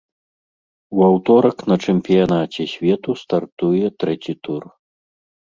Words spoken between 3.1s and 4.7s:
стартуе трэці тур.